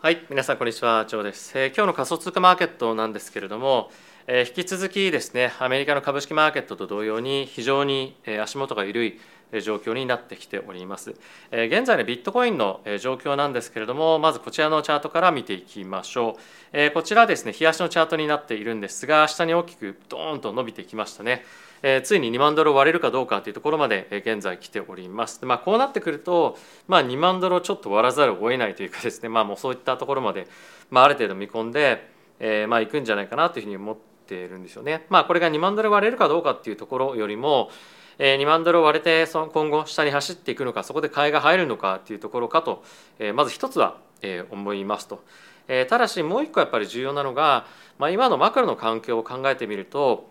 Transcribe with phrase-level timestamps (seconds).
[0.00, 3.90] はい、皆さんこんにちは、ジョーです、えー今日の仮想通貨マーケットなんですけれども、
[4.28, 9.20] えー引き続きですね、アメリカの株式マーケットと同様に非常にえ足元が緩い
[9.60, 11.16] 状況になってきております。
[11.50, 16.40] え現在のビットコインの状況なんですけれども、まずこちらのチャートから見ていきましょう。
[16.72, 21.44] えこちらですね、日足のチャートになっているんですが、下に大きくドーンと伸びてきましたね。
[21.82, 25.44] えーついに2万ドルを割れるかどうかというところまで現在来ております。
[25.44, 26.56] まあ、こうなってくると、
[26.86, 30.46] まあ、2万ドルをちょっと割らざるを得ないというかですね、まあ、もうそういったところまで、
[30.90, 32.10] まあ、ある程度見込んで、
[32.40, 33.96] えーまあ、行くんじゃないかなというふうに思っ
[34.26, 35.06] ているんですよね。
[35.08, 37.70] まあ、これが2万ドル割れるかどうかっていうところよりも、
[38.18, 42.82] えー2万ドル割れてその今後下に走っていくのかそこで買いが入るのかっていうところかと、
[43.18, 45.22] えーまず一つは、えー思いますと。
[45.68, 47.66] えただしもう一個やっぱり重要なのが、
[47.98, 50.30] まあ、今のマクロの環境を考えてみると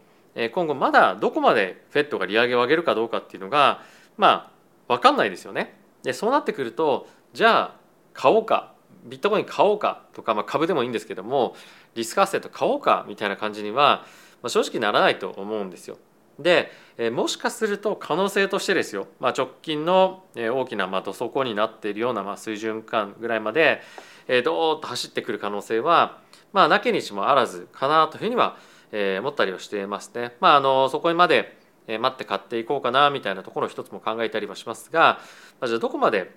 [0.53, 3.81] 今後まだどこまで FED が利上げを上げるかどうかっていうのが
[4.17, 4.51] ま
[4.87, 5.79] あ分かんないですよね。
[6.03, 7.75] でそうなってくるとじゃあ
[8.13, 8.73] 買おうか
[9.05, 11.55] ビットコイン買おうかとか、まあ、株でもいいんですけども
[11.95, 14.05] リスクアセット買おうかみたいな感じには、
[14.41, 15.97] まあ、正直ならないと思うんですよ。
[16.39, 16.71] で、
[17.11, 23.81] もしかすると可能性としてですよ、まあ、直近の大きなま土底になっているような水準感ぐらいまで、
[24.27, 26.19] えー、どーっと走ってくる可能性は、
[26.53, 30.35] まあ、なきにしもあらずかなというふうには思います、えー思ったりはしていますね。
[30.39, 31.57] まあ、あのそこまで
[31.87, 35.19] 待って買っていこうかなみたいなところを一つも考えたりはしますが、
[35.61, 36.31] まあ、じゃあどこまで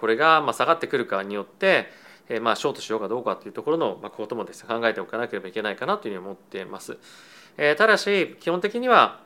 [0.00, 1.88] これが下がってくるかによって
[2.40, 6.98] まあショートしようかどうかというところのこともですね考えておかなければいけないかなというふうに思っています。
[7.56, 9.20] えーただし基本的には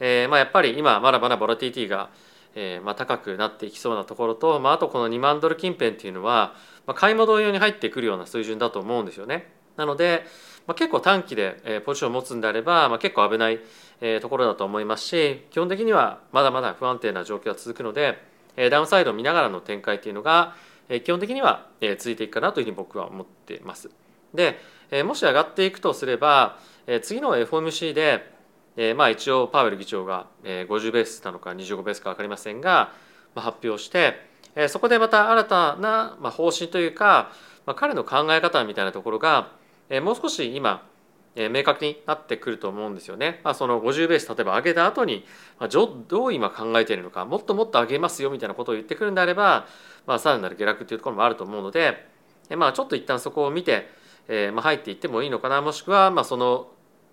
[0.00, 2.10] えーまあやっぱり今まだまだボラティティが
[2.54, 6.54] えまあ高くなっていきそうなところと、まあ、あとこの2万ドル近辺っていうのは、
[6.94, 9.50] 買い戻り用に入ってくるような水準だと思うんですよね。
[9.76, 10.24] なので、
[10.66, 13.60] まあ、結構短期でえーポジションを持つんであれば、まあ、結構危ない
[14.00, 18.18] えーところだと思いますし基本的にはまだまだ不安定な状況が続くので
[18.56, 20.54] えーダウンサイドを見ながらの展開っていうのが
[20.88, 23.90] えー基本的にはえー続いていくかなというふうに僕は思っています。
[24.34, 24.58] で
[24.90, 28.30] えーもし上がっていくとすればえー次の FOMC で
[28.76, 32.92] えーまあ一応パウエル議長がえー50ベースなのか25ベースか分かりませんが、
[33.34, 34.14] まあ、発表して
[34.54, 37.32] えーそこでまた新たなまあ方針というか、
[37.66, 40.88] まあ、彼の考え方みたいなところがえもう少し今
[41.34, 43.40] え明確になってくると思うんですよね。
[43.42, 45.24] まあ、その50ベース例えば上げた後に、
[45.58, 49.66] まあ、じょどう今考えているのかもっともっと上げますよみたいなことを言ってくるんであれば、
[50.06, 52.06] まあ、さらなる下落というところもあると思うので、
[52.50, 53.88] えまあ、ちょっと一旦そこを見て、
[54.28, 56.68] えーまあ、入っていってもいいのかなもしくはまあその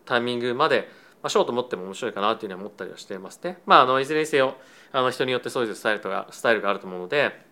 [0.06, 0.90] タイミングまで、
[1.22, 3.59] まあ、ショート持っても面白いかなというふうに思ったりはしていますね。
[3.66, 4.56] まあ、あのいずれにせよ
[4.91, 7.48] あの人によってそういうスタイルとかスタイルがあると思うので、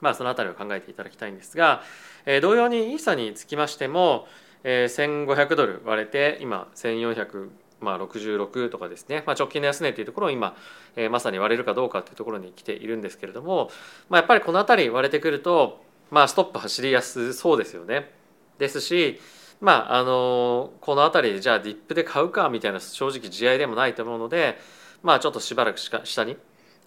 [0.00, 1.82] まあ、そのあたりを考えていただきたいんですが、
[2.26, 4.26] えー同様にイーサにつきましても、
[4.62, 7.50] えー1500ドル割れて今1400
[7.80, 10.56] まあ、66とかですね、まあ、直近の安値というところを今、
[10.96, 13.70] えーまさに割れるかどうかというところに来ているんですけれども、
[14.08, 18.10] まあ、やっぱりこの辺り割れてくると、まあ、ストップ走りやすそうですよね。
[18.58, 19.20] ですし、
[19.60, 24.58] まあ、あのこの辺りじゃあディップで買うかみたいな正直地合いでもないと思うので、
[25.02, 26.36] まあ、ちょっとしばらくしか下に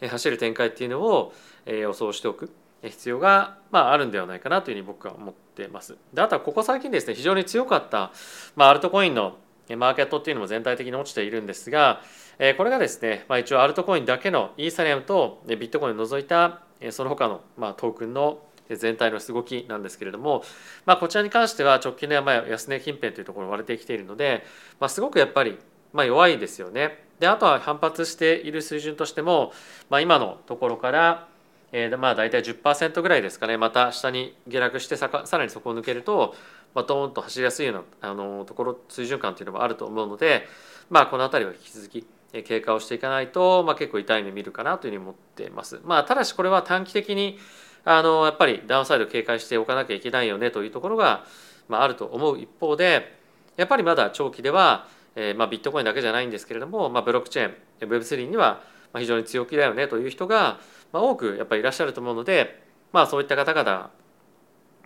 [0.01, 1.33] 走る展開っていうのを
[1.65, 2.51] えー予想しておく
[2.83, 5.97] 必要が、まあ、あるんではないかなというふうに僕は思ってます。
[6.13, 8.11] であとはここ最近ですね非常に強かった、
[8.55, 9.37] まあ、アルトコインの
[9.75, 12.01] マーケットっていうのも全体的に落ちているんですが、
[12.39, 16.61] えこれがですね、まあ、一応アルトコインだけのイーサリアムとビットコインを除いた
[16.91, 18.39] その他の、まあ、トークンの
[18.69, 20.43] 全体の動きなんですけれども、
[20.85, 24.43] まあ、こちらに関しては直近のまあ安値近辺というところ割れてきているので、
[24.79, 25.57] まあ、すごくやっぱり
[25.93, 27.05] まあ弱いですよね。
[27.19, 29.51] であとは反発している水準としても、
[29.89, 31.27] まあ、今のところから、
[31.71, 36.35] えーまあ大体10%ぐらいですかねまた下に下落してさかさらにそこを抜けると、
[36.73, 40.47] まあ、ドーンと走りやすいようなあのところ水準感というのもあると思うので、
[40.89, 45.79] まあ、この辺りは引き続きえ経過をしていかないと、まあ、結構痛い目見るかなというふうに思っています。
[45.83, 47.37] まあ、ただしこれは短期的に
[47.85, 51.25] あのやっぱりダウンサイド警戒しておかなきゃいけないよねというところが、
[51.69, 53.17] まあ、あると思う一方で
[53.55, 58.61] やっぱりまだ長期では、えーまあ、ビットコインだけじゃないんですけれども、まあ、ブロックチェーン Web3 には
[58.95, 60.59] 非常に強気だよねという人が、
[60.93, 63.91] 多くやっぱりいらっしゃると思うので、まあ、そういった方々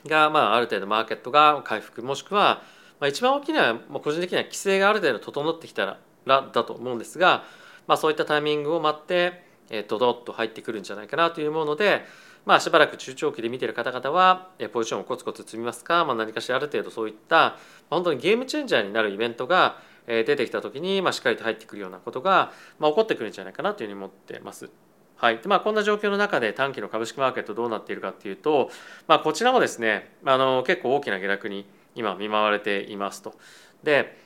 [0.07, 2.63] が、まあ、ある程度マーケットが回復もしくは、
[2.99, 7.43] まあ、一番大きな、まあ、個人的には規制がある程度整ってきたらだと思うんですが、
[7.87, 12.03] まあ、そういったタイミングを待って、えー、ドドッと入ってくるんじゃないかなというもので、
[12.45, 17.57] まあ、しばらく中長期で見てる方々はえーポジションをコツコツ積みますか、まあ、何かしらある程度そういった、
[17.89, 19.77] 本当にゲームチェンジャーになるイベントが
[20.07, 24.69] え出てきた時に、まあ、しっかりと入ってくるようなことが、まあ、起こってくるんじゃないかなというふうに思ってます。
[25.15, 28.71] はいでまあ、こんな状況の中で短期の株式マーケットどうなっているかっていうと、
[29.07, 33.35] まあ、こちらもですねあの結構大きな下落に今見舞われていますと。
[33.83, 34.17] で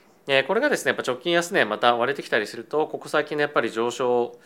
[0.48, 4.40] これがですねやっぱ直近安値また割れてきたりするとここ最近のやっぱり上昇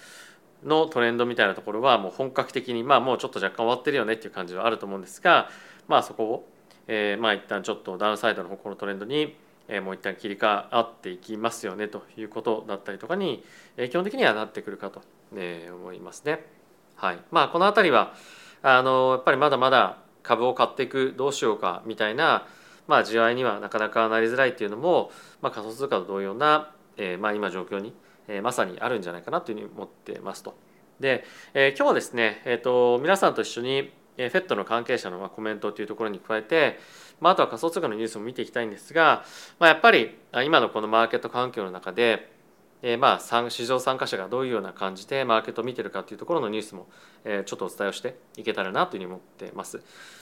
[0.64, 5.50] のトレンドみたいなところはもう本格的にまあもうちょっと若干終わってるよねっていう感じはあると思うんですが
[5.88, 6.50] まあそこを
[6.92, 9.36] えー、まあ一旦ちょっとダウンサイドの方向のトレンドに
[9.84, 13.44] もう一旦切り替わっていきますよねということだったりとかに、
[13.78, 15.02] 基本的にはなってくるかと、
[15.32, 16.44] 思いますね。
[16.96, 18.14] はいまあ、この辺りは
[18.62, 22.46] あのやっぱりまだまだ株を買っていくどうしようかみたいな、
[22.88, 25.12] まあ、地合いにはなかなかなりづらいっていうのも、
[25.42, 27.94] まあ、仮想通貨と同様な、え、まあ、今状況に、
[28.28, 30.56] え、まさにあるんじゃないかなというふうに思ってますと。
[31.00, 31.24] で、
[31.54, 36.80] え、今日はですね、えーと、皆さんと一緒に FED の関係者のコメントというところに加えて、
[37.20, 39.24] まあ、あとは仮想通貨のニュースも見ていきたいんですが、
[39.60, 42.32] まあ、やっぱり今のこのマーケット環境の中で、
[42.82, 46.88] えー、まあ市場参加者がどういうような感じでマーケットを見てるかというところのニュースも、
[47.26, 49.82] え、ちょっとお伝えをしていけたらなというふうに思っています。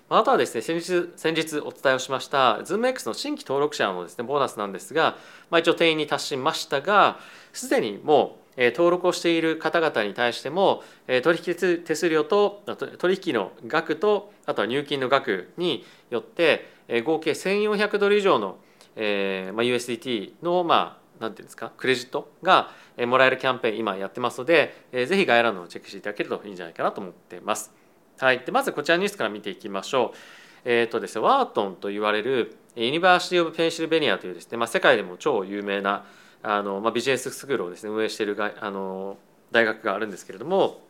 [0.10, 5.18] あとはですね先日先日お伝えをしました ZoomX の新規登録者のですねボーナスなんですが、
[5.50, 7.20] まあ、一応定員に達しましたが
[7.52, 10.84] すでにもう登録をしている方々に対しても
[11.24, 12.64] 取引手数料と
[12.98, 16.66] 取引の額とあとは入金の額によって
[17.06, 18.58] 合計1400ドル以上の
[18.96, 22.72] USDT のまあ何ていうんですかクレジットが
[23.06, 27.72] もらえるキャンペーン今やってますのでぜひ概要欄のチェックしていただけるといいんじゃないかなと思ってます。
[28.20, 30.18] はい、でまずこちらニュースから見ていきましょう。
[30.66, 36.06] えーとですね、ワートンと言われる University of Pennsylvania というですね、まあ、世界でも超有名な
[36.44, 39.18] あの、まあ、ビジネススクールをですね運営しているがあの
[39.52, 40.82] 大学があるんですけれども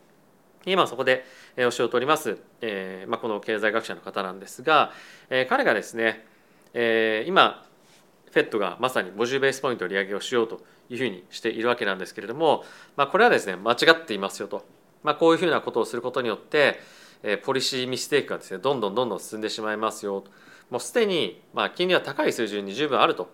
[0.66, 1.24] 今そこで
[1.56, 4.92] お仕事をとります、えーまあ、この経済学者の方なんですが、
[5.30, 6.24] えー、彼がですね、
[6.74, 7.64] えー、今
[8.32, 10.60] FED がまさに50ベースポイント利上げをしようと
[10.90, 12.64] いうふうにしているわけなんですけれども、
[12.96, 14.66] まあ、これはですね間違っていますよと、
[15.02, 16.80] まあ、こういうふうなことをすることによって、
[17.22, 20.24] えー、ポリシーミステイクがですねどんどんどんどん進んでしまいますよ
[20.70, 23.30] もうすでに、まあ、金利は高い水準に十分あると。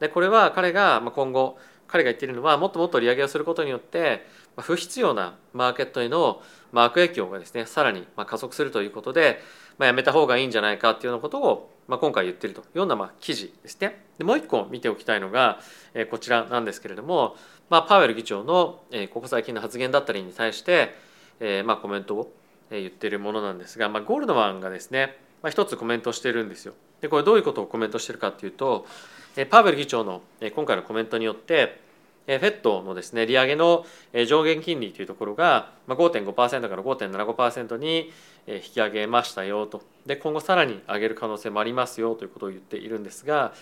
[0.00, 1.58] でこれは彼が今後
[1.88, 4.26] 彼が言っているのはもっともっと利上げをすることによって
[4.56, 9.40] 不必要なマーケットへの悪影響がですねさらに加速するということで、
[9.78, 14.02] まあ、やめた方がいいんじゃないかっていうようなことを、まあ、今回言っているというようなまあ記事ですね。
[14.18, 15.60] でもう一個見ておきたいのが、
[15.94, 17.36] えー、こちらなんですけれども、
[17.70, 20.94] まあ、パウエル議長の、えー、ここ最近の発言だったりに対して、
[21.40, 22.32] えーまあ、コメントを
[22.70, 26.74] 言っているものなんですが、まあ、ゴールドマンがですね、まあ、一つコメントしているんですよ。
[27.00, 28.86] でこれどういうことをコメントしてるかっていうと
[29.44, 30.22] パウエル議長の
[30.54, 31.80] 今回のコメントによって
[32.26, 33.84] フェットのですね利上げの
[34.26, 38.12] 上限金利というところが5.5%から5.75%に
[38.46, 43.52] 引き上げましたよとで今後さらに上げる可能性もありますよということを言っているんですが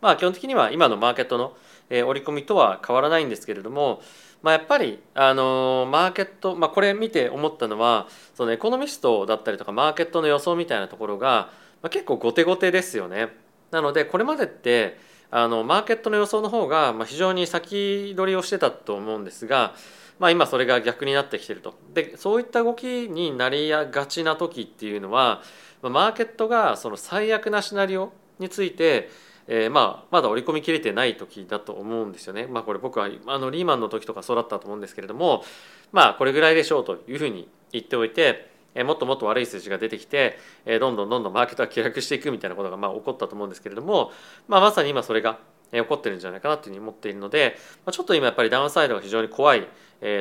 [0.00, 1.56] まあ基本的には今のマーケットの
[1.90, 4.00] 織り込みとは変わらないんですけれども
[4.44, 11.48] まあ、やっぱりあのマーケット、まあ、これ見て思ったのはそのエコノミストだったりとかマーケットの予想みたいなところが、
[11.80, 13.43] ま、結構後手後手ですよね。
[13.74, 14.98] なのでこれまでって
[15.32, 19.74] あのマーケットの予想の方が非常に先取りをしてたと思うんですが、
[20.20, 25.42] まあ、今それが逆になってきてるとでそういった動きになりがちな時っていうのは
[25.82, 29.10] マーケットがその最悪なシナリオについて
[29.46, 32.46] えー、まあまだ織り込みきれてない時だと思うんですよね。
[32.46, 35.44] まあこれ僕はあのリーマンの時とかそうだったと思うんですけれども
[35.92, 44.10] まあこれぐらいでしょうというふうに言っておいてもっともっと悪い数字が出てきてどんどんどんどんマーケットが下落していくみたいなことがまあ起こったと思うんですけれども、
[44.48, 45.38] まあ、まさに今それが
[45.72, 47.56] 起こってるんじゃないかなというふうに思っているので
[47.90, 49.66] ちょっと今やっぱりダウンサイドが非常に怖い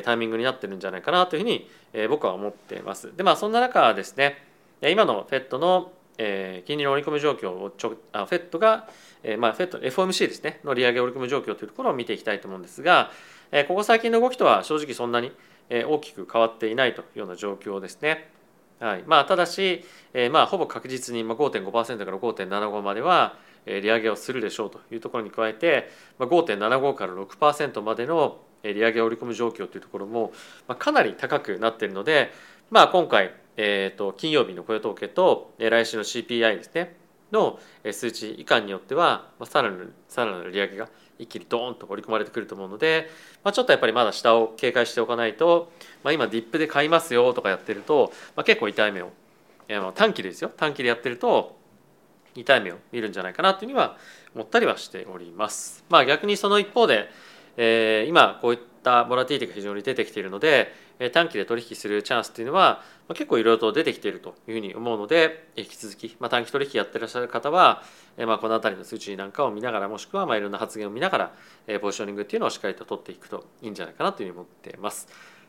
[0.03, 1.67] タイミングになってるんじゃないかなというふうに
[2.09, 3.15] 僕は思っています。
[3.15, 4.37] でまあそんな中ですね
[4.81, 8.87] 今の FED の金利の織り込み状況をちょあ FED が、
[9.37, 13.11] まあ、FED FOMC ですねの利上げ織り込み状況というところを見ていきたいと思うんですが
[13.67, 15.31] ここ最近の動きとは正直そんなに
[15.69, 18.32] 大きく変わっていないというような状況ですね。
[18.83, 19.03] はい。
[19.07, 30.33] まあ、ただし、えー、まあほぼ確実に5.5%から5.75までは利上げをするでしょうというところに加えて5.75から6%までの利上げを織り込む状況というところも
[30.79, 32.33] かなり高くなっているので、
[32.71, 36.97] まあ、今回、えー、と金曜日の雇用統計と来週の CPI ですね
[37.31, 37.59] の
[37.89, 43.09] 数値以下によってはさらなるさらなる利上げが一気にドーンと織り込まれてくると思うので、
[43.43, 45.71] まあ、ちょっとやっぱりまだ下を警戒しておかないと、
[46.03, 49.11] まあ、今ディップで買いますよとかやってると、まあ、結構痛い目を、
[49.67, 51.57] えー、短期でですよ短期でやってると
[52.35, 53.97] 痛い目を見るんじゃないかなというには
[54.33, 55.83] 思ったりはしております。
[55.89, 57.09] まあ、逆にその一方で、
[57.57, 60.73] えー、今こういったボラティティが非常に出てきているので
[61.11, 67.83] 短期で取引するチャンスっていうのは結構いろいろと出てきているというふうに思うので引き続き、まあ、短期取引やってらっしゃる方は
[68.17, 75.07] まあ、この辺りの数値なんかを見ながらもしくはまあいろんな発言を見ながら、ポジショニングっていうのをしっかりと取っていくといいんじゃないかなというふうに思っています。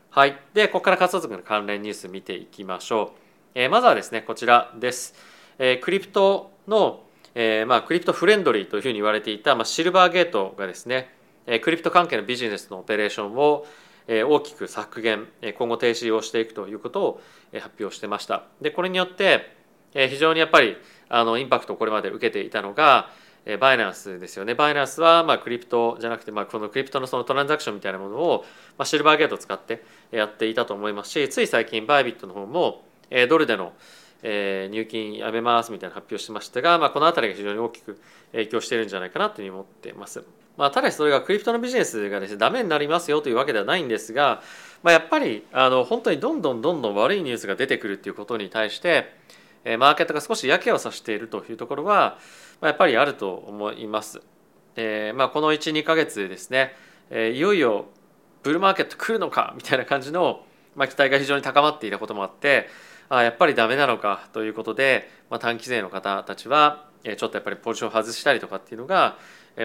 [0.09, 0.39] はい。
[0.53, 3.19] で、ここから仮想通貨の関連ニュース見ていきましょう。
[3.53, 5.13] えー、まずはですね、こちらです。
[5.59, 7.03] えー、クリプトの、
[7.35, 11.13] えー、まあ、 crypto friendly というふうに言われていた、まあ、シルバーゲートがですね、
[11.47, 13.67] え crypto 関係のビジネスのオペレーションを
[14.07, 17.21] 大きく削減今後停止をしていくということを
[17.53, 19.55] 発表してましたでこれによって
[19.93, 20.77] 非常にやっぱり
[21.09, 23.09] あのインパクトをこれまで受けていたのが
[23.59, 24.55] バイナンスですよね。
[24.55, 28.43] バイナンスはまあ crypto じゃなくて、まあ、この crypto のそのトランザクションみたいなものを、
[28.77, 32.83] まあ、シルバーゲートを使ってやっていたと思いますしつい最近バイビットの方も
[33.29, 33.73] ドルでの
[34.23, 37.99] え入金やめますみたいな発表してましたが、まあ、この辺りが非常に大きく
[38.31, 40.23] 影響しているんじゃないかなというふうに思ってます。
[40.57, 44.41] まあ、ただしそれがクリプトのビジネスがですねダメになりますよというわけではないんですが、
[44.83, 49.13] まあ、やっぱりあの本当にどんどんどんどん悪いニュースが出てくるっていうことに対して
[49.77, 52.19] マーケットが少し嫌気をさしているというところは、
[52.61, 54.21] まあ、やっぱりあると思います。
[54.75, 56.73] えーまあ、この12か月ですね、
[57.09, 57.85] えー、いよいよ
[58.43, 60.45] ブルーマーケット来るのかみたいな感じの、
[60.75, 62.67] まあ、期待が非常に高まっていたこともあって
[63.07, 69.17] あやっぱりダメなのかということで、まあ、短期税の方たちはちょっとやっぱりポジションを外したりとかっていうのが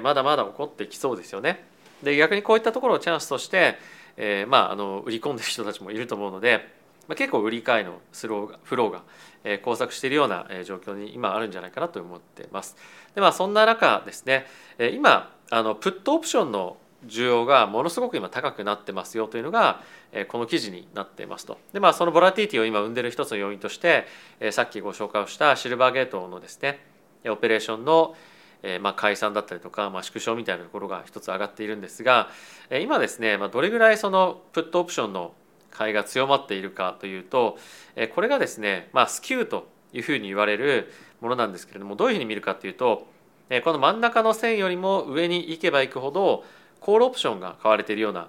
[0.02, 1.64] まだまだ起こってきそうですよね。
[2.02, 3.76] で逆にこういったところをチャンスとして、
[4.16, 6.68] えー、まああの売り込んでる人たちもいると思うので、
[7.09, 9.02] まあ、結構売り買いのスローがフローが、
[9.44, 12.76] えー、交錯しているような状況に今あるんじゃないかなと思ってます。
[13.14, 14.47] でまあそんな中ですね
[14.92, 19.80] 今あのプットオプションの需要がものすごく今高くなってますよというのが
[20.28, 21.59] この記事になっていますと。
[21.73, 24.06] でまあそのボラティティを今生んでる一つの要因として
[24.52, 26.80] さっきご紹介をしたシルバーゲートのですね
[27.26, 28.14] オペレーションの
[28.62, 32.29] えまあ解散だったりとか、まあ、縮小みたいなところが一つ上がっているんですが
[32.71, 35.33] え今ですね、まあ、どれぐらいそのプットオプションの
[35.71, 37.59] 買いが強まっているかというと
[37.97, 43.07] えこれがですね、まあ、スキューというふうに言われるものなんですけれどもどういうふうに見るかというと
[43.49, 46.45] えこの真ん中の線よりも上に行けば行くほど
[46.81, 48.29] コールオプションが買われているような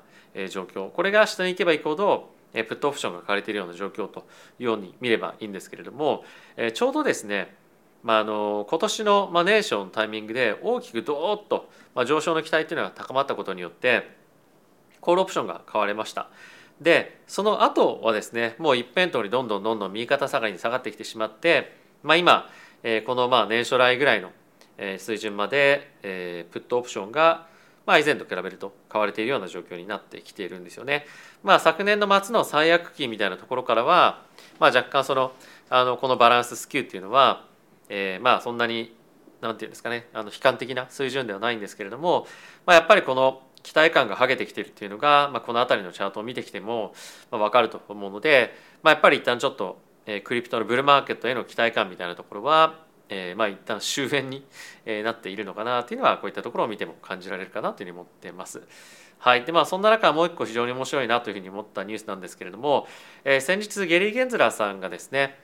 [0.49, 0.89] 状況。
[0.89, 4.25] これが下に行けば行くほどプットオプションが買われているような状況と
[4.59, 6.25] いうように見ればいいんですけれども
[6.73, 7.55] ちょうどですね
[8.03, 14.09] まあ、あの今年の、まあ、年初のタイミングで大きくドーッと、まあ、上昇の期待というのが高まったことによって
[14.99, 16.29] コールオプションが買われました。
[16.79, 22.49] でその後はですねもう一辺倒にどんどんどんどん右肩下がりに下がってきてしまって、まあ、今、
[22.81, 24.31] えー、このまあ年初来ぐらいの
[24.97, 27.51] 水準まで、えー、プットオプションが
[27.85, 31.05] まあ、以前と比べると買われているような状況になってきているんですよね。
[31.43, 34.23] まあ、昨年の末の最悪期みたいなところからは、
[34.59, 35.31] まあ、若干その
[35.69, 37.45] あのこのバランススキューっていうのは、
[37.93, 38.95] えー、まあそんなに
[39.41, 42.25] 何て言うんですかねあの悲観的な水準ではないんですけれども、
[42.65, 46.93] まあ、やっぱりこの期待感がはげてきてるっていうのが、まあ、この辺りのチャートを見てきても、
[47.29, 54.43] まあ、分かると思うので、まあ、やっぱり一旦ちょっと、えー、クリプトのブルーマーケットへの期待感みたいなところはえー、まあ一旦終焉に
[54.85, 58.61] えなっているのかなというのはこういったところを見ても感じられるかなというふうに思ってます。
[59.19, 62.87] はい、でまあそんな中もう一個非常に面白いなというふうに思ったニュースなんですけれども、
[63.23, 65.37] えー、先日ゲリー・ゲンズラーさんがですね、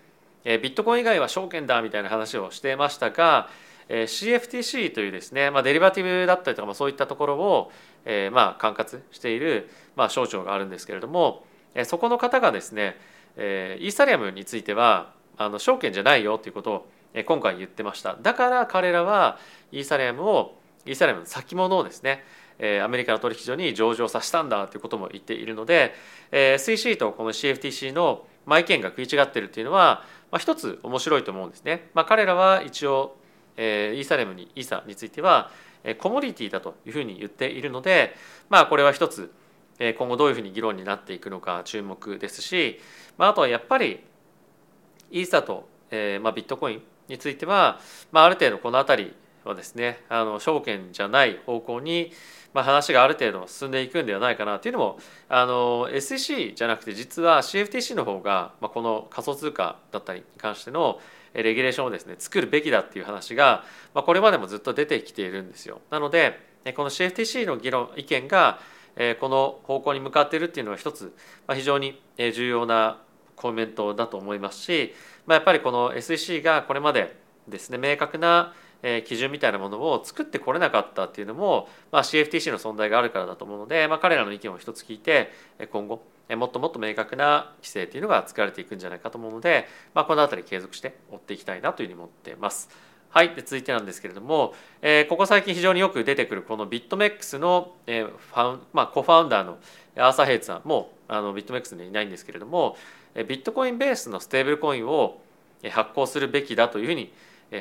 [0.44, 3.50] えー、ビットコイン以外は証券だみたいな話をしてましたが、
[3.90, 7.72] えー、CFTC というですね、まあ、デリバティブだったりとか、まあ、そういったところを、
[8.06, 12.98] えー、まあ管轄している、まあ、省庁があるんですけれども、えー、そこの方がですね、
[13.36, 18.16] えー、イーサリアムについてはあの証券じゃないよということをえ今回言ってました。
[18.22, 19.40] だから彼らは
[19.72, 22.24] イーサリアムをイーサリアムの先物をですね
[22.84, 25.94] アメリカの取引所に上場させたんだということも言っているので
[26.32, 28.26] え SEC とこの CFTC の
[28.56, 31.90] 意見が食い違っているというのは、まあ、一つ面白いと思うんですね。
[31.94, 33.16] まあ、彼らは一応
[33.56, 35.52] えイーサリアムにイーサについては
[35.84, 38.16] えコモディティだというふうに言っているので、
[38.50, 39.32] まあ、これは一つ
[39.80, 42.80] え今後どういうふうに議論になっていくのか注目ですし、
[43.18, 44.04] まあ、あとはやっぱり
[45.12, 47.80] イーサと、えーまあ、ビットコインについては、
[48.12, 49.16] まあ、ある程度この辺り
[49.46, 52.12] はですねあの証券じゃない方向に、
[52.54, 55.00] まあ、話がある程度進んでいくんではないかなというのも
[55.30, 61.00] あの SEC じゃなくて実は CFTC の方が、まあ、この仮想通貨だったりに関しての
[61.34, 63.64] レギュレーションをですね作るべきだっていう話が、
[63.94, 65.82] まあ、これまでもずっと出てきているんですよ。
[65.92, 66.40] なので
[66.76, 68.60] この CFTC の議論意見が
[69.20, 71.16] この方向に向かっているっていうのは一つ
[71.54, 73.00] 非常に重要な
[73.36, 74.94] コメントだと思いますし
[75.28, 77.16] まあ、やっぱりこの SEC がこれまで
[77.48, 78.54] ですね明確な
[79.06, 85.32] 基準みたいなものを作ってこれなかったっていうのも、まあ、CFTC の存在があるからだと思うので、まあ、彼らの意見を一つ聞いて
[85.72, 86.02] 今後
[86.36, 92.70] もっともっと明確な規制っていうのが作られていくんじゃないかと思うので、まあ、この辺り継続して追っていきたいなというふうに思ってます。
[93.10, 99.58] はい、で続いてなんですけれども、えー、ここ最近非常によく出てくるこのビットメックスの、えーファンまあ、 co-founder の
[99.96, 102.76] アーサー・ヘイズさんもあのビットメックスにいないんですけれども
[103.16, 105.22] ビットコインベースのステーブルコインを
[105.72, 107.12] 発行するべきだというふうに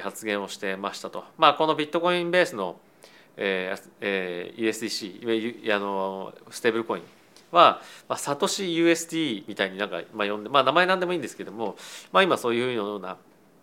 [0.03, 1.25] 発言をしてましたと。
[1.39, 2.77] まあ、このビットコインベースの、
[3.37, 7.03] えーえー、USDC あのステーブルコイン
[7.53, 11.77] は、まあ、サトシ USD みたいになんか、まあ、呼んで、まあ、名前なんでもいいんですけども、
[12.13, 13.17] まあ、今そういうような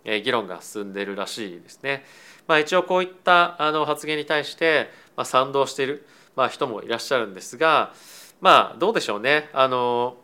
[0.06, 2.04] 議論が進んでるらしいですね。
[2.48, 7.94] まあ、一応こういったあの発言に対して、まあ、賛同している、まあ、人もいらっしゃるんですが
[8.44, 9.50] まあどうでしょうね。
[9.54, 10.18] あの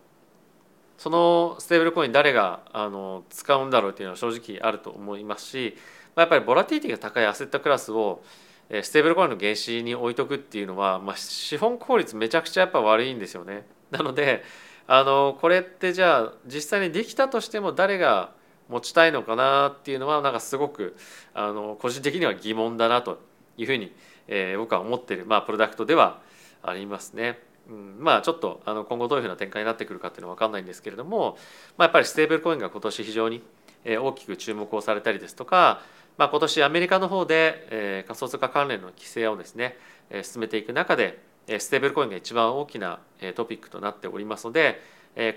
[1.00, 5.78] そのステーブルコイン誰があの使うんだろうというのは正直あると思いますし
[6.14, 8.22] まあやっぱりボラティティが高いアセットクラスを
[8.70, 13.66] ステーブルコインの原資に置いとくっていうのは、まあ、資本効率めちゃくちゃやっぱ悪いんですよね。
[13.92, 14.44] なので
[14.88, 18.32] あのこれってじゃあ実際にできたとしても誰が
[18.68, 20.98] 持ちたいのかなっていうのはなんかすごく
[21.34, 23.20] あの個人的には疑問だなと
[23.58, 23.96] いうふうに、
[24.28, 26.20] えー、僕は思ってる、まあ、プロダクトでは
[26.62, 27.40] ありますね。
[27.70, 31.38] うん、まあちょっとあの今後どういうふうな展開になってくるかっていうのは分かんないんですけれども、
[31.78, 33.44] まあ、やっぱりステーブルコインが今年非常に
[33.86, 35.82] 大きく注目をされたりですとか、
[36.18, 39.78] まあ、今年アメリカの方で、え、仮想通貨関連の規制をですね、
[40.10, 43.00] え、進めていく中でステーブルコインが一番大きな
[43.36, 44.82] トピックとなっておりますので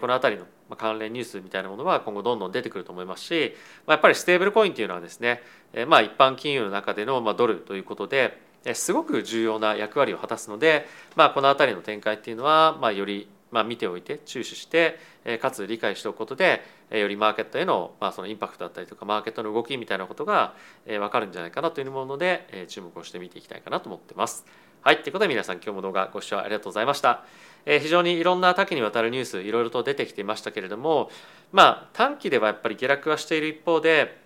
[0.00, 3.54] この辺りの関連ニュースみたいなものは今後どんどん出てくると思いますし
[3.86, 5.40] やっぱりステーブルコインというのはですね
[5.88, 8.38] まあ一般金融の中でのドルということで
[8.74, 14.98] すごく重要な役割を果たすのでまあこの辺りの展開っていうのはまあよりまあ見ておいて注視して
[15.40, 20.54] かつ理解しておくことでよりマーケットへのまあそのインパクトだったりとかマーケットの動きみたいなことが
[20.86, 24.46] 分かるんじゃないかなというもので注目をして見ていきたいかなと思ってます。
[24.84, 27.24] はい、ということで皆さん今日も動画ご視聴ありがとうございました。
[27.66, 31.08] えー、非常にいろんな多岐にわたるニュースいろいろと出てきていましたけれども、
[31.52, 34.18] まあ、短期ではやっぱり下落はしている一方で、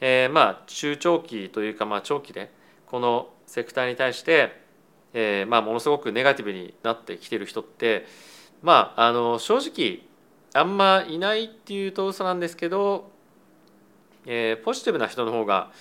[0.00, 2.52] えー、まあ中長期というかまあ長期で
[2.86, 4.60] このセクターに対して、
[5.12, 8.06] えー、まあものすごくネガティブになってきてる人って
[8.62, 10.02] まああの正直
[10.54, 13.10] あんまいないっていうと嘘なんですけど、
[14.24, 15.72] えー、ポジティブな人の方が、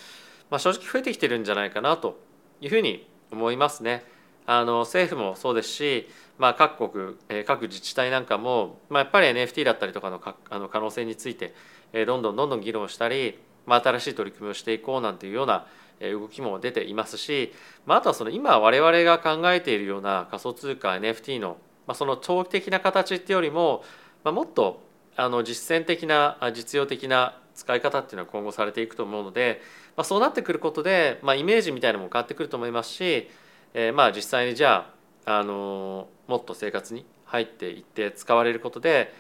[0.50, 2.20] まあ、正直増えてきてるんじゃないかなと
[2.60, 4.04] いうふうに思いますね。
[4.46, 11.54] あの政府もそうですし、まあ、各国、えー、各自治体なんかも、まあ、やっぱり NFT だったりとかのかあの可能性について、
[11.94, 15.68] えー、どんどんどんどん議論したり、まあ、新しい取り組みをしていこうなんていうような
[16.12, 17.54] 動きも出ていますし、
[17.86, 21.58] まあ、あとはその今我々が考えているような仮想通貨 NFT の、
[21.88, 23.84] まあ、その長期的な形っていうよりも、
[24.24, 24.82] まあ、もっと
[25.16, 29.62] あの実践的な実用的な使い方っていうのは今後されていくと思うので、
[29.96, 33.30] まあ、そうなってくることで、まあ、イメージみたいなのも変わってくると思いますし
[33.74, 34.88] えー、まあ実際にじゃ
[35.26, 39.14] あ、あのもっと生活に入っていって使われることで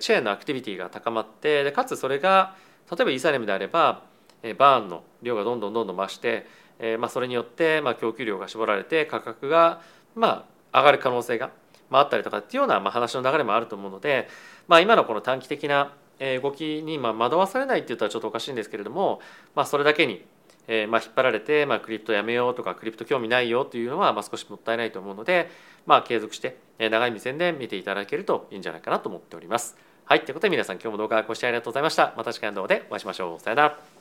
[0.00, 2.54] チェーンのアクティビティが高まってでかつそれが
[2.90, 4.02] 例えばイーサレムであれば
[4.54, 6.46] バーンの量がどんどんどんどん増して、
[6.78, 9.80] えまあ、それによってまあ供給量が絞られて価格が
[10.14, 11.50] まあ上がる可能性が
[11.90, 14.28] まあったりとかっていうようなまあ話の流れもあると思うので、
[14.68, 15.92] まあ、今のこの短期的な
[16.42, 19.20] 動きにまあ惑わされないって言ったらちょっとおかしいんですけれども、
[19.54, 20.24] まあ、それだけに
[20.68, 25.48] えまあ、引っ張られて、まあ、クリプトやめようとかクリプト興味ないよというのは、まあ、少しもったいないと思うので、
[25.86, 29.76] まあ、継続して長い目線で見ていただけるといいんじゃないかなと思っております。
[30.04, 32.14] はい、ということで皆さん今日も動画ご視聴ありがとうございました。
[32.16, 33.40] また次回の動画でお会いしましょう。
[33.40, 33.95] さよなら。